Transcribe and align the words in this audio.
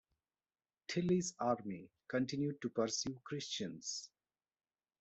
Tilly's 0.87 1.35
army 1.37 1.91
continued 2.07 2.59
to 2.63 2.69
pursue 2.69 3.21
Christian's. 3.23 4.09